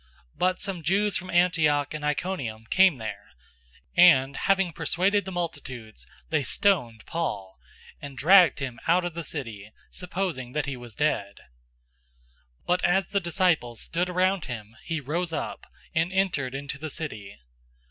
[0.31, 3.27] 014:019 But some Jews from Antioch and Iconium came there,
[3.95, 7.59] and having persuaded the multitudes, they stoned Paul,
[8.01, 11.41] and dragged him out of the city, supposing that he was dead.
[12.61, 16.89] 014:020 But as the disciples stood around him, he rose up, and entered into the
[16.89, 17.37] city.